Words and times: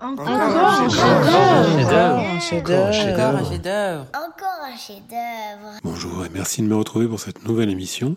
Encore 0.00 0.28
un 0.28 0.88
chef-d'œuvre. 0.88 2.20
Encore 4.14 4.60
un 4.62 4.76
chef-d'œuvre. 4.76 5.80
Bonjour 5.82 6.24
et 6.24 6.28
merci 6.32 6.62
de 6.62 6.68
me 6.68 6.76
retrouver 6.76 7.08
pour 7.08 7.18
cette 7.18 7.44
nouvelle 7.48 7.68
émission. 7.68 8.16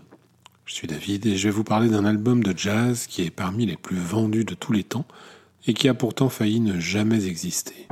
Je 0.65 0.75
suis 0.75 0.88
David 0.88 1.25
et 1.25 1.38
je 1.38 1.47
vais 1.47 1.54
vous 1.54 1.63
parler 1.63 1.89
d'un 1.89 2.05
album 2.05 2.44
de 2.44 2.55
jazz 2.55 3.07
qui 3.07 3.23
est 3.23 3.31
parmi 3.31 3.65
les 3.65 3.78
plus 3.78 3.97
vendus 3.97 4.46
de 4.46 4.54
tous 4.54 4.73
les 4.73 4.83
temps 4.83 5.05
et 5.65 5.73
qui 5.73 5.89
a 5.89 5.96
pourtant 5.96 6.29
failli 6.29 6.59
ne 6.59 6.79
jamais 6.79 7.25
exister. 7.25 7.88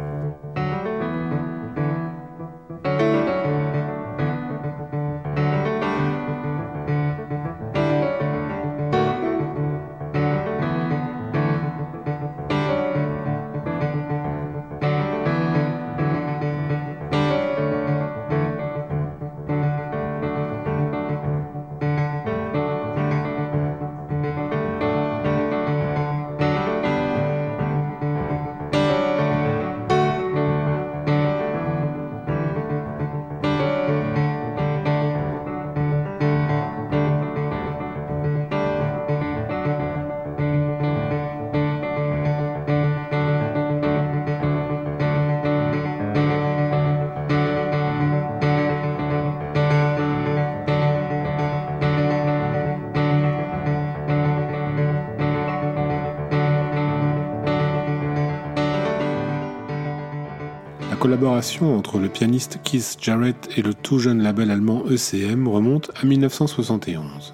Collaboration 61.00 61.78
entre 61.78 61.98
le 61.98 62.10
pianiste 62.10 62.60
Keith 62.64 62.98
Jarrett 63.00 63.50
et 63.56 63.62
le 63.62 63.74
tout 63.74 64.00
jeune 64.00 64.22
label 64.22 64.52
allemand 64.52 64.84
ECM 64.90 65.48
remonte 65.48 65.92
à 66.02 66.06
1971. 66.06 67.34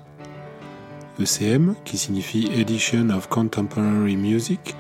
ECM, 1.20 1.74
qui 1.84 1.98
signifie 1.98 2.48
Edition 2.56 3.10
of 3.10 3.28
Contemporary 3.28 4.18
Music, 4.18 4.76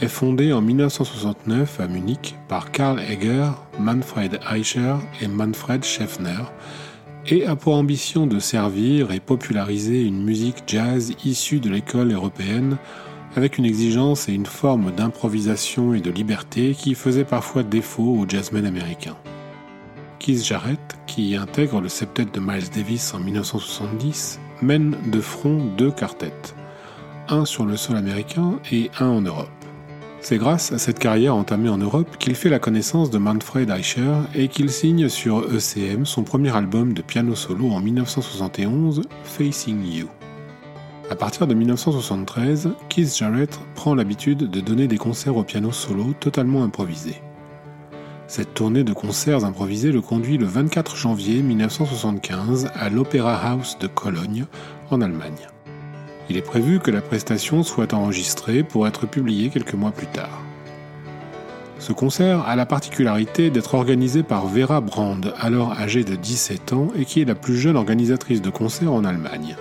est 0.00 0.08
fondé 0.08 0.54
en 0.54 0.62
1969 0.62 1.80
à 1.80 1.86
Munich 1.86 2.34
par 2.48 2.72
Karl 2.72 2.98
Egger, 2.98 3.50
Manfred 3.78 4.40
Eicher 4.50 4.94
et 5.20 5.28
Manfred 5.28 5.84
Scheffner 5.84 6.44
et 7.26 7.44
a 7.44 7.56
pour 7.56 7.74
ambition 7.74 8.26
de 8.26 8.38
servir 8.38 9.12
et 9.12 9.20
populariser 9.20 10.02
une 10.02 10.24
musique 10.24 10.64
jazz 10.66 11.12
issue 11.26 11.60
de 11.60 11.68
l'école 11.68 12.12
européenne 12.12 12.78
avec 13.36 13.58
une 13.58 13.64
exigence 13.64 14.28
et 14.28 14.32
une 14.32 14.46
forme 14.46 14.92
d'improvisation 14.92 15.94
et 15.94 16.00
de 16.00 16.10
liberté 16.10 16.74
qui 16.74 16.94
faisait 16.94 17.24
parfois 17.24 17.62
défaut 17.62 18.16
aux 18.18 18.28
jazzmen 18.28 18.64
américains. 18.64 19.16
Keith 20.18 20.44
Jarrett, 20.44 20.98
qui 21.06 21.36
intègre 21.36 21.80
le 21.80 21.88
septet 21.88 22.24
de 22.24 22.40
Miles 22.40 22.70
Davis 22.74 23.12
en 23.12 23.18
1970, 23.18 24.40
mène 24.62 24.96
de 25.10 25.20
front 25.20 25.64
deux 25.76 25.90
quartets, 25.90 26.54
un 27.28 27.44
sur 27.44 27.66
le 27.66 27.76
sol 27.76 27.96
américain 27.96 28.58
et 28.72 28.90
un 28.98 29.08
en 29.08 29.20
Europe. 29.20 29.50
C'est 30.20 30.38
grâce 30.38 30.72
à 30.72 30.78
cette 30.78 30.98
carrière 30.98 31.36
entamée 31.36 31.68
en 31.68 31.76
Europe 31.76 32.16
qu'il 32.18 32.34
fait 32.34 32.48
la 32.48 32.58
connaissance 32.58 33.10
de 33.10 33.18
Manfred 33.18 33.68
Eicher 33.68 34.14
et 34.34 34.48
qu'il 34.48 34.70
signe 34.70 35.10
sur 35.10 35.44
ECM 35.54 36.06
son 36.06 36.22
premier 36.22 36.56
album 36.56 36.94
de 36.94 37.02
piano 37.02 37.34
solo 37.34 37.68
en 37.68 37.80
1971, 37.80 39.02
Facing 39.24 39.84
You. 39.84 40.08
À 41.14 41.16
partir 41.16 41.46
de 41.46 41.54
1973, 41.54 42.70
Keith 42.88 43.16
Jarrett 43.16 43.60
prend 43.76 43.94
l'habitude 43.94 44.50
de 44.50 44.60
donner 44.60 44.88
des 44.88 44.98
concerts 44.98 45.36
au 45.36 45.44
piano 45.44 45.70
solo 45.70 46.12
totalement 46.18 46.64
improvisés. 46.64 47.22
Cette 48.26 48.52
tournée 48.52 48.82
de 48.82 48.92
concerts 48.92 49.44
improvisés 49.44 49.92
le 49.92 50.00
conduit 50.00 50.38
le 50.38 50.46
24 50.46 50.96
janvier 50.96 51.40
1975 51.40 52.68
à 52.74 52.88
l'Opera 52.88 53.36
House 53.36 53.78
de 53.78 53.86
Cologne, 53.86 54.46
en 54.90 55.00
Allemagne. 55.00 55.46
Il 56.28 56.36
est 56.36 56.42
prévu 56.42 56.80
que 56.80 56.90
la 56.90 57.00
prestation 57.00 57.62
soit 57.62 57.94
enregistrée 57.94 58.64
pour 58.64 58.88
être 58.88 59.06
publiée 59.06 59.50
quelques 59.50 59.74
mois 59.74 59.92
plus 59.92 60.08
tard. 60.08 60.42
Ce 61.78 61.92
concert 61.92 62.40
a 62.40 62.56
la 62.56 62.66
particularité 62.66 63.50
d'être 63.50 63.74
organisé 63.74 64.24
par 64.24 64.48
Vera 64.48 64.80
Brand, 64.80 65.32
alors 65.38 65.74
âgée 65.74 66.02
de 66.02 66.16
17 66.16 66.72
ans 66.72 66.88
et 66.98 67.04
qui 67.04 67.20
est 67.20 67.24
la 67.24 67.36
plus 67.36 67.56
jeune 67.56 67.76
organisatrice 67.76 68.42
de 68.42 68.50
concerts 68.50 68.92
en 68.92 69.04
Allemagne. 69.04 69.54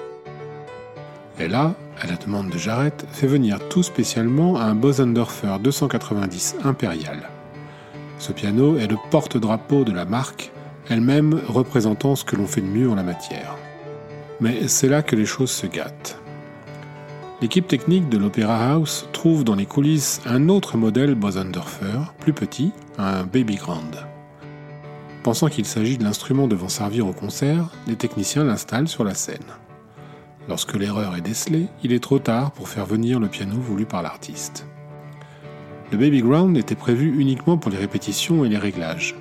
Elle 1.39 1.55
a, 1.55 1.73
à 1.99 2.07
la 2.07 2.15
demande 2.15 2.49
de 2.49 2.57
Jarrett, 2.57 3.05
fait 3.11 3.27
venir 3.27 3.59
tout 3.69 3.83
spécialement 3.83 4.59
un 4.59 4.75
Bosendorfer 4.75 5.57
290 5.61 6.57
impérial. 6.63 7.29
Ce 8.19 8.31
piano 8.31 8.77
est 8.77 8.87
le 8.87 8.97
porte-drapeau 9.09 9.83
de 9.83 9.91
la 9.91 10.05
marque, 10.05 10.51
elle-même 10.89 11.41
représentant 11.47 12.15
ce 12.15 12.23
que 12.23 12.35
l'on 12.35 12.47
fait 12.47 12.61
de 12.61 12.67
mieux 12.67 12.89
en 12.89 12.95
la 12.95 13.03
matière. 13.03 13.55
Mais 14.41 14.67
c'est 14.67 14.89
là 14.89 15.01
que 15.01 15.15
les 15.15 15.25
choses 15.25 15.51
se 15.51 15.67
gâtent. 15.67 16.19
L'équipe 17.41 17.67
technique 17.67 18.09
de 18.09 18.17
l'Opera 18.17 18.71
House 18.71 19.07
trouve 19.11 19.43
dans 19.43 19.55
les 19.55 19.65
coulisses 19.65 20.21
un 20.25 20.49
autre 20.49 20.77
modèle 20.77 21.15
Bosendorfer, 21.15 21.99
plus 22.19 22.33
petit, 22.33 22.71
un 22.97 23.23
Baby 23.23 23.55
Grand. 23.55 23.81
Pensant 25.23 25.47
qu'il 25.47 25.65
s'agit 25.65 25.97
de 25.97 26.03
l'instrument 26.03 26.47
devant 26.47 26.69
servir 26.69 27.07
au 27.07 27.13
concert, 27.13 27.69
les 27.87 27.95
techniciens 27.95 28.43
l'installent 28.43 28.87
sur 28.87 29.03
la 29.03 29.15
scène. 29.15 29.39
Lorsque 30.49 30.75
l'erreur 30.75 31.15
est 31.15 31.21
décelée, 31.21 31.67
il 31.83 31.93
est 31.93 32.03
trop 32.03 32.19
tard 32.19 32.51
pour 32.51 32.67
faire 32.67 32.85
venir 32.85 33.19
le 33.19 33.27
piano 33.27 33.55
voulu 33.55 33.85
par 33.85 34.01
l'artiste. 34.01 34.65
Le 35.91 35.97
Baby 35.97 36.21
Ground 36.21 36.57
était 36.57 36.75
prévu 36.75 37.19
uniquement 37.19 37.57
pour 37.57 37.71
les 37.71 37.77
répétitions 37.77 38.43
et 38.43 38.49
les 38.49 38.57
réglages. 38.57 39.15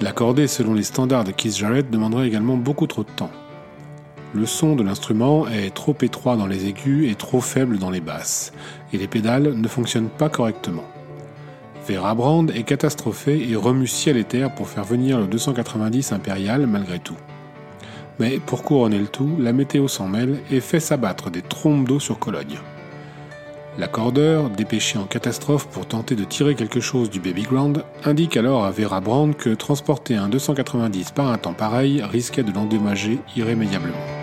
L'accorder 0.00 0.46
selon 0.46 0.74
les 0.74 0.84
standards 0.84 1.24
de 1.24 1.32
Keith 1.32 1.56
Jarrett 1.56 1.90
demanderait 1.90 2.28
également 2.28 2.56
beaucoup 2.56 2.86
trop 2.86 3.02
de 3.02 3.10
temps. 3.10 3.30
Le 4.34 4.46
son 4.46 4.76
de 4.76 4.84
l'instrument 4.84 5.48
est 5.48 5.74
trop 5.74 5.96
étroit 6.02 6.36
dans 6.36 6.46
les 6.46 6.66
aigus 6.66 7.10
et 7.10 7.14
trop 7.14 7.40
faible 7.40 7.78
dans 7.78 7.90
les 7.90 8.00
basses, 8.00 8.52
et 8.92 8.98
les 8.98 9.08
pédales 9.08 9.54
ne 9.54 9.68
fonctionnent 9.68 10.10
pas 10.10 10.28
correctement. 10.28 10.84
Vera 11.88 12.14
Brand 12.14 12.50
est 12.50 12.64
catastrophé 12.64 13.48
et 13.50 13.56
remue 13.56 13.86
ciel 13.86 14.18
et 14.18 14.24
terre 14.24 14.54
pour 14.54 14.68
faire 14.68 14.84
venir 14.84 15.18
le 15.18 15.26
290 15.26 16.12
impérial 16.12 16.66
malgré 16.66 16.98
tout. 16.98 17.16
Mais 18.18 18.38
pour 18.38 18.62
couronner 18.62 18.98
le 18.98 19.06
tout, 19.06 19.36
la 19.38 19.52
météo 19.52 19.88
s'en 19.88 20.08
mêle 20.08 20.40
et 20.50 20.60
fait 20.60 20.80
s'abattre 20.80 21.30
des 21.30 21.42
trombes 21.42 21.86
d'eau 21.86 22.00
sur 22.00 22.18
Cologne. 22.18 22.58
L'accordeur, 23.78 24.50
dépêché 24.50 24.98
en 24.98 25.04
catastrophe 25.04 25.68
pour 25.68 25.86
tenter 25.86 26.16
de 26.16 26.24
tirer 26.24 26.56
quelque 26.56 26.80
chose 26.80 27.10
du 27.10 27.20
Baby 27.20 27.42
Ground, 27.42 27.84
indique 28.04 28.36
alors 28.36 28.64
à 28.64 28.72
Vera 28.72 29.00
Brand 29.00 29.36
que 29.36 29.50
transporter 29.50 30.16
un 30.16 30.28
290 30.28 31.12
par 31.12 31.30
un 31.30 31.38
temps 31.38 31.52
pareil 31.52 32.02
risquait 32.02 32.42
de 32.42 32.52
l'endommager 32.52 33.20
irrémédiablement. 33.36 34.17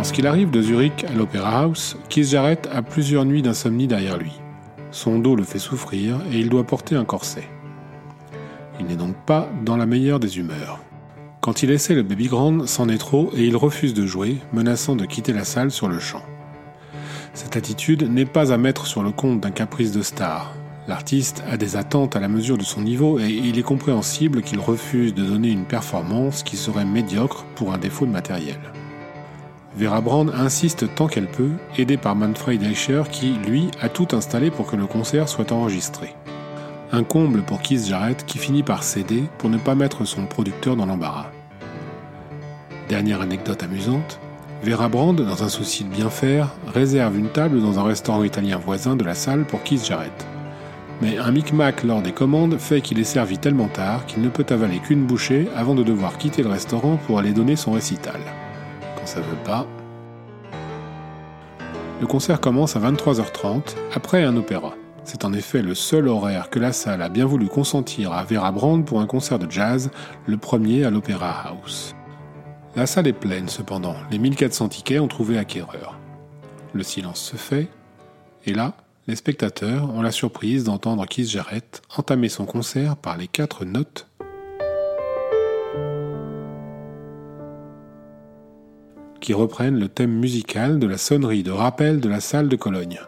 Lorsqu'il 0.00 0.26
arrive 0.26 0.50
de 0.50 0.62
Zurich 0.62 1.04
à 1.04 1.12
l'Opéra 1.12 1.60
House, 1.60 1.98
Keith 2.08 2.28
Jarrett 2.28 2.66
a 2.72 2.80
plusieurs 2.80 3.26
nuits 3.26 3.42
d'insomnie 3.42 3.86
derrière 3.86 4.16
lui. 4.16 4.32
Son 4.92 5.18
dos 5.18 5.36
le 5.36 5.42
fait 5.42 5.58
souffrir 5.58 6.16
et 6.32 6.38
il 6.38 6.48
doit 6.48 6.64
porter 6.64 6.96
un 6.96 7.04
corset. 7.04 7.46
Il 8.78 8.86
n'est 8.86 8.96
donc 8.96 9.14
pas 9.26 9.50
dans 9.62 9.76
la 9.76 9.84
meilleure 9.84 10.18
des 10.18 10.38
humeurs. 10.38 10.80
Quand 11.42 11.62
il 11.62 11.70
essaie 11.70 11.94
le 11.94 12.02
baby 12.02 12.28
grand, 12.28 12.66
c'en 12.66 12.88
est 12.88 12.96
trop 12.96 13.30
et 13.36 13.44
il 13.44 13.54
refuse 13.56 13.92
de 13.92 14.06
jouer, 14.06 14.38
menaçant 14.54 14.96
de 14.96 15.04
quitter 15.04 15.34
la 15.34 15.44
salle 15.44 15.70
sur 15.70 15.86
le 15.86 15.98
champ. 15.98 16.22
Cette 17.34 17.56
attitude 17.56 18.10
n'est 18.10 18.24
pas 18.24 18.54
à 18.54 18.56
mettre 18.56 18.86
sur 18.86 19.02
le 19.02 19.10
compte 19.10 19.40
d'un 19.40 19.50
caprice 19.50 19.92
de 19.92 20.00
star. 20.00 20.54
L'artiste 20.88 21.44
a 21.46 21.58
des 21.58 21.76
attentes 21.76 22.16
à 22.16 22.20
la 22.20 22.28
mesure 22.28 22.56
de 22.56 22.64
son 22.64 22.80
niveau 22.80 23.18
et 23.18 23.28
il 23.28 23.58
est 23.58 23.62
compréhensible 23.62 24.40
qu'il 24.40 24.60
refuse 24.60 25.12
de 25.12 25.24
donner 25.26 25.50
une 25.50 25.66
performance 25.66 26.42
qui 26.42 26.56
serait 26.56 26.86
médiocre 26.86 27.44
pour 27.54 27.74
un 27.74 27.78
défaut 27.78 28.06
de 28.06 28.12
matériel. 28.12 28.58
Vera 29.76 30.00
Brand 30.00 30.32
insiste 30.34 30.92
tant 30.96 31.06
qu'elle 31.06 31.28
peut, 31.28 31.52
aidée 31.78 31.96
par 31.96 32.16
Manfred 32.16 32.60
Eicher 32.62 33.04
qui, 33.10 33.34
lui, 33.46 33.70
a 33.80 33.88
tout 33.88 34.08
installé 34.12 34.50
pour 34.50 34.66
que 34.66 34.74
le 34.74 34.86
concert 34.86 35.28
soit 35.28 35.52
enregistré. 35.52 36.14
Un 36.90 37.04
comble 37.04 37.42
pour 37.42 37.62
Keith 37.62 37.86
Jarrett 37.86 38.26
qui 38.26 38.38
finit 38.38 38.64
par 38.64 38.82
céder 38.82 39.22
pour 39.38 39.48
ne 39.48 39.58
pas 39.58 39.76
mettre 39.76 40.04
son 40.04 40.26
producteur 40.26 40.74
dans 40.74 40.86
l'embarras. 40.86 41.30
Dernière 42.88 43.20
anecdote 43.20 43.62
amusante, 43.62 44.18
Vera 44.64 44.88
Brand, 44.88 45.16
dans 45.16 45.44
un 45.44 45.48
souci 45.48 45.84
de 45.84 45.88
bien 45.88 46.10
faire, 46.10 46.48
réserve 46.66 47.16
une 47.16 47.28
table 47.28 47.62
dans 47.62 47.78
un 47.78 47.84
restaurant 47.84 48.24
italien 48.24 48.58
voisin 48.58 48.96
de 48.96 49.04
la 49.04 49.14
salle 49.14 49.44
pour 49.44 49.62
Keith 49.62 49.86
Jarrett. 49.86 50.26
Mais 51.00 51.16
un 51.16 51.30
micmac 51.30 51.84
lors 51.84 52.02
des 52.02 52.12
commandes 52.12 52.58
fait 52.58 52.80
qu'il 52.80 52.98
est 52.98 53.04
servi 53.04 53.38
tellement 53.38 53.68
tard 53.68 54.04
qu'il 54.06 54.20
ne 54.20 54.28
peut 54.28 54.44
avaler 54.50 54.80
qu'une 54.80 55.06
bouchée 55.06 55.48
avant 55.56 55.76
de 55.76 55.84
devoir 55.84 56.18
quitter 56.18 56.42
le 56.42 56.50
restaurant 56.50 56.96
pour 57.06 57.20
aller 57.20 57.32
donner 57.32 57.54
son 57.54 57.72
récital 57.72 58.20
ça 59.04 59.20
veut 59.20 59.44
pas. 59.44 59.66
Le 62.00 62.06
concert 62.06 62.40
commence 62.40 62.76
à 62.76 62.80
23h30, 62.80 63.76
après 63.94 64.24
un 64.24 64.36
opéra. 64.36 64.74
C'est 65.04 65.24
en 65.24 65.32
effet 65.32 65.62
le 65.62 65.74
seul 65.74 66.08
horaire 66.08 66.50
que 66.50 66.58
la 66.58 66.72
salle 66.72 67.02
a 67.02 67.08
bien 67.08 67.26
voulu 67.26 67.48
consentir 67.48 68.12
à 68.12 68.24
Vera 68.24 68.52
Brand 68.52 68.84
pour 68.84 69.00
un 69.00 69.06
concert 69.06 69.38
de 69.38 69.50
jazz, 69.50 69.90
le 70.26 70.36
premier 70.36 70.84
à 70.84 70.90
l'Opéra 70.90 71.30
House. 71.48 71.94
La 72.76 72.86
salle 72.86 73.08
est 73.08 73.12
pleine 73.12 73.48
cependant, 73.48 73.96
les 74.10 74.18
1400 74.18 74.68
tickets 74.68 75.00
ont 75.00 75.08
trouvé 75.08 75.38
acquéreur. 75.38 75.98
Le 76.72 76.82
silence 76.82 77.20
se 77.20 77.36
fait, 77.36 77.68
et 78.46 78.54
là, 78.54 78.74
les 79.06 79.16
spectateurs 79.16 79.92
ont 79.92 80.02
la 80.02 80.12
surprise 80.12 80.64
d'entendre 80.64 81.04
Keith 81.06 81.28
Jarrett 81.28 81.82
entamer 81.96 82.28
son 82.28 82.46
concert 82.46 82.96
par 82.96 83.16
les 83.16 83.26
quatre 83.26 83.64
notes 83.64 84.09
qui 89.20 89.34
reprennent 89.34 89.78
le 89.78 89.88
thème 89.88 90.12
musical 90.12 90.78
de 90.78 90.86
la 90.86 90.98
sonnerie 90.98 91.42
de 91.42 91.50
rappel 91.50 92.00
de 92.00 92.08
la 92.08 92.20
salle 92.20 92.48
de 92.48 92.56
Cologne. 92.56 93.00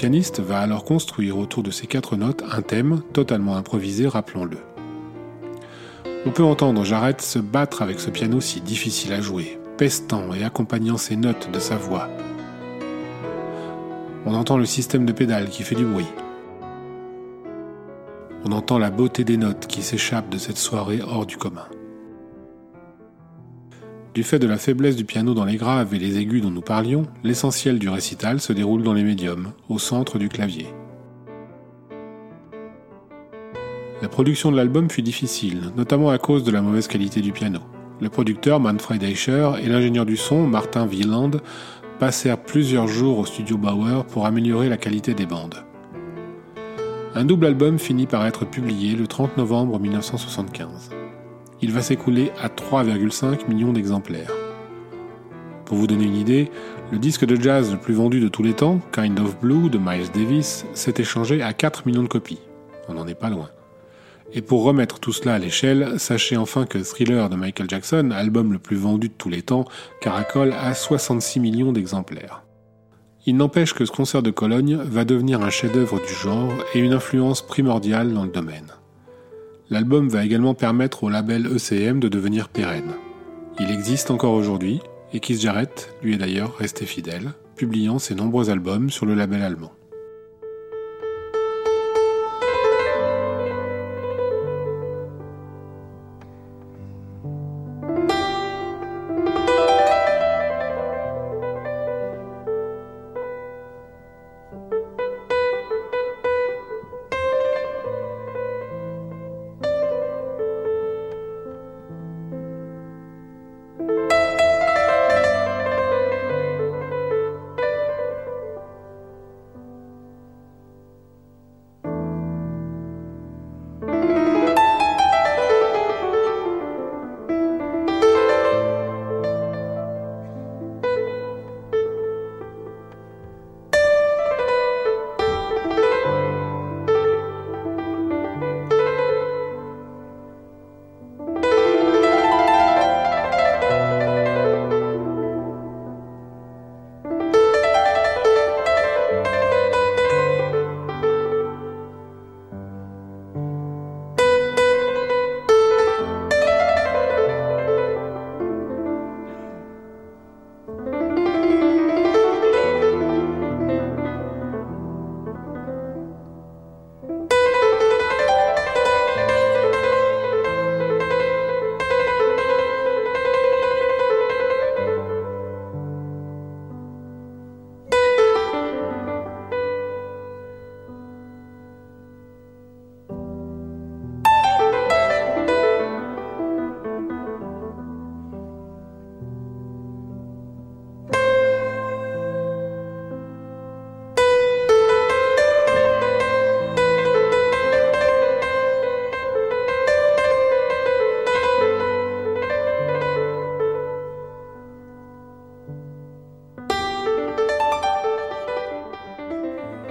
Pianiste 0.00 0.40
va 0.40 0.60
alors 0.60 0.84
construire 0.84 1.36
autour 1.36 1.62
de 1.62 1.70
ces 1.70 1.86
quatre 1.86 2.16
notes 2.16 2.42
un 2.50 2.62
thème 2.62 3.02
totalement 3.12 3.56
improvisé, 3.56 4.08
rappelons-le. 4.08 4.56
On 6.24 6.30
peut 6.30 6.42
entendre 6.42 6.84
Jarrett 6.84 7.20
se 7.20 7.38
battre 7.38 7.82
avec 7.82 8.00
ce 8.00 8.08
piano 8.08 8.40
si 8.40 8.62
difficile 8.62 9.12
à 9.12 9.20
jouer, 9.20 9.60
pestant 9.76 10.32
et 10.32 10.42
accompagnant 10.42 10.96
ses 10.96 11.16
notes 11.16 11.50
de 11.52 11.58
sa 11.58 11.76
voix. 11.76 12.08
On 14.24 14.32
entend 14.32 14.56
le 14.56 14.64
système 14.64 15.04
de 15.04 15.12
pédales 15.12 15.50
qui 15.50 15.64
fait 15.64 15.74
du 15.74 15.84
bruit. 15.84 16.08
On 18.46 18.52
entend 18.52 18.78
la 18.78 18.88
beauté 18.88 19.22
des 19.22 19.36
notes 19.36 19.66
qui 19.66 19.82
s'échappent 19.82 20.30
de 20.30 20.38
cette 20.38 20.56
soirée 20.56 21.02
hors 21.06 21.26
du 21.26 21.36
commun. 21.36 21.66
Du 24.12 24.24
fait 24.24 24.40
de 24.40 24.48
la 24.48 24.58
faiblesse 24.58 24.96
du 24.96 25.04
piano 25.04 25.34
dans 25.34 25.44
les 25.44 25.56
graves 25.56 25.94
et 25.94 25.98
les 25.98 26.18
aigus 26.18 26.42
dont 26.42 26.50
nous 26.50 26.62
parlions, 26.62 27.04
l'essentiel 27.22 27.78
du 27.78 27.88
récital 27.88 28.40
se 28.40 28.52
déroule 28.52 28.82
dans 28.82 28.92
les 28.92 29.04
médiums, 29.04 29.52
au 29.68 29.78
centre 29.78 30.18
du 30.18 30.28
clavier. 30.28 30.66
La 34.02 34.08
production 34.08 34.50
de 34.50 34.56
l'album 34.56 34.90
fut 34.90 35.02
difficile, 35.02 35.70
notamment 35.76 36.10
à 36.10 36.18
cause 36.18 36.42
de 36.42 36.50
la 36.50 36.60
mauvaise 36.60 36.88
qualité 36.88 37.20
du 37.20 37.30
piano. 37.30 37.60
Le 38.00 38.08
producteur 38.08 38.58
Manfred 38.58 39.00
Eicher 39.02 39.52
et 39.62 39.68
l'ingénieur 39.68 40.06
du 40.06 40.16
son 40.16 40.44
Martin 40.44 40.88
Wieland 40.88 41.32
passèrent 42.00 42.42
plusieurs 42.42 42.88
jours 42.88 43.18
au 43.18 43.26
studio 43.26 43.58
Bauer 43.58 44.04
pour 44.06 44.26
améliorer 44.26 44.68
la 44.68 44.78
qualité 44.78 45.14
des 45.14 45.26
bandes. 45.26 45.62
Un 47.14 47.24
double 47.24 47.46
album 47.46 47.78
finit 47.78 48.06
par 48.06 48.26
être 48.26 48.44
publié 48.44 48.96
le 48.96 49.06
30 49.06 49.36
novembre 49.36 49.78
1975 49.78 50.99
il 51.62 51.72
va 51.72 51.82
s'écouler 51.82 52.32
à 52.40 52.48
3,5 52.48 53.48
millions 53.48 53.72
d'exemplaires. 53.72 54.32
Pour 55.64 55.76
vous 55.76 55.86
donner 55.86 56.04
une 56.04 56.16
idée, 56.16 56.50
le 56.90 56.98
disque 56.98 57.24
de 57.24 57.40
jazz 57.40 57.70
le 57.70 57.78
plus 57.78 57.94
vendu 57.94 58.20
de 58.20 58.28
tous 58.28 58.42
les 58.42 58.54
temps, 58.54 58.80
Kind 58.92 59.20
of 59.20 59.38
Blue 59.38 59.70
de 59.70 59.78
Miles 59.78 60.10
Davis, 60.12 60.66
s'est 60.74 60.94
échangé 60.98 61.42
à 61.42 61.52
4 61.52 61.86
millions 61.86 62.02
de 62.02 62.08
copies. 62.08 62.40
On 62.88 62.94
n'en 62.94 63.06
est 63.06 63.14
pas 63.14 63.30
loin. 63.30 63.50
Et 64.32 64.42
pour 64.42 64.62
remettre 64.62 65.00
tout 65.00 65.12
cela 65.12 65.34
à 65.34 65.38
l'échelle, 65.38 65.98
sachez 65.98 66.36
enfin 66.36 66.64
que 66.64 66.78
Thriller 66.78 67.28
de 67.28 67.36
Michael 67.36 67.68
Jackson, 67.68 68.10
album 68.12 68.52
le 68.52 68.58
plus 68.58 68.76
vendu 68.76 69.08
de 69.08 69.14
tous 69.14 69.28
les 69.28 69.42
temps, 69.42 69.64
caracole 70.00 70.52
à 70.52 70.74
66 70.74 71.40
millions 71.40 71.72
d'exemplaires. 71.72 72.44
Il 73.26 73.36
n'empêche 73.36 73.74
que 73.74 73.84
ce 73.84 73.92
concert 73.92 74.22
de 74.22 74.30
Cologne 74.30 74.76
va 74.76 75.04
devenir 75.04 75.42
un 75.42 75.50
chef-d'œuvre 75.50 76.00
du 76.00 76.14
genre 76.14 76.52
et 76.74 76.78
une 76.78 76.94
influence 76.94 77.42
primordiale 77.42 78.14
dans 78.14 78.24
le 78.24 78.30
domaine. 78.30 78.72
L'album 79.70 80.08
va 80.08 80.24
également 80.24 80.54
permettre 80.54 81.04
au 81.04 81.08
label 81.08 81.46
ECM 81.46 82.00
de 82.00 82.08
devenir 82.08 82.48
pérenne. 82.48 82.92
Il 83.60 83.70
existe 83.70 84.10
encore 84.10 84.34
aujourd'hui, 84.34 84.80
et 85.12 85.20
Keith 85.20 85.40
Jarrett 85.40 85.94
lui 86.02 86.14
est 86.14 86.18
d'ailleurs 86.18 86.56
resté 86.56 86.86
fidèle, 86.86 87.30
publiant 87.54 88.00
ses 88.00 88.16
nombreux 88.16 88.50
albums 88.50 88.90
sur 88.90 89.06
le 89.06 89.14
label 89.14 89.42
allemand. 89.42 89.72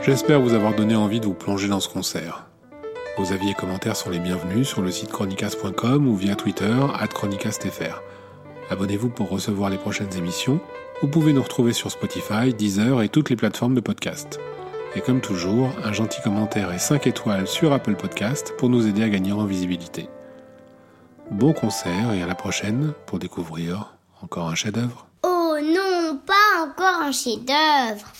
J'espère 0.10 0.42
vous 0.42 0.56
avoir 0.56 0.74
donné 0.74 0.96
envie 0.96 1.20
de 1.20 1.28
vous 1.28 1.36
plonger 1.36 1.68
dans 1.68 1.80
ce 1.80 1.88
concert. 1.88 2.48
Vos 3.20 3.32
avis 3.32 3.52
et 3.52 3.54
commentaires 3.54 3.96
sont 3.96 4.10
les 4.10 4.18
bienvenus 4.18 4.68
sur 4.68 4.82
le 4.82 4.90
site 4.90 5.12
chronicast.com 5.12 6.08
ou 6.08 6.16
via 6.16 6.36
Twitter 6.36 6.76
chronicastfr. 7.14 8.02
Abonnez-vous 8.72 9.10
pour 9.10 9.30
recevoir 9.30 9.70
les 9.70 9.78
prochaines 9.78 10.12
émissions. 10.18 10.62
Vous 11.04 11.10
pouvez 11.10 11.32
nous 11.32 11.44
retrouver 11.44 11.74
sur 11.74 11.92
Spotify, 11.92 12.56
Deezer 12.56 13.04
et 13.04 13.10
toutes 13.10 13.30
les 13.30 13.36
plateformes 13.36 13.76
de 13.76 13.82
podcast. 13.82 14.40
Et 14.96 15.02
comme 15.02 15.22
toujours, 15.22 15.70
un 15.84 15.94
gentil 15.94 16.24
commentaire 16.24 16.74
et 16.74 16.80
5 16.80 17.06
étoiles 17.06 17.48
sur 17.48 17.72
Apple 17.72 17.96
Podcast 17.96 18.56
pour 18.58 18.70
nous 18.70 18.88
aider 18.88 19.04
à 19.04 19.10
gagner 19.10 19.32
en 19.32 19.46
visibilité. 19.46 20.10
Bon 21.30 21.54
concert 21.54 22.14
et 22.14 22.24
à 22.24 22.26
la 22.26 22.34
prochaine 22.34 22.94
pour 23.06 23.20
découvrir 23.20 23.94
encore 24.24 24.50
un 24.50 24.56
chef-d'œuvre. 24.56 25.06
Oh 25.22 25.56
non, 25.62 26.20
pas 26.26 26.64
encore 26.64 27.00
un 27.00 27.12
chef-d'œuvre. 27.12 28.12